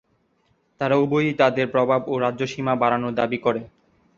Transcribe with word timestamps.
তারা 0.81 0.95
উভয়েই 0.97 1.33
তাদের 1.33 1.65
প্রভাব 1.67 2.01
ও 2.07 2.23
রাজ্য 2.25 2.41
সীমা 2.47 2.73
বাড়ানোর 2.81 3.13
দাবী 3.13 3.39
করে। 3.45 3.61